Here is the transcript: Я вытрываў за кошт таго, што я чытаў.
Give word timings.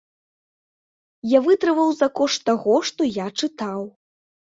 Я 1.33 1.39
вытрываў 1.47 1.89
за 1.97 2.07
кошт 2.21 2.39
таго, 2.49 2.73
што 2.91 3.01
я 3.19 3.27
чытаў. 3.41 3.81